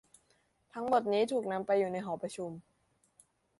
[0.73, 2.51] ทั้งหมดนี้ถูกนำไปอยู่ในหอประชุม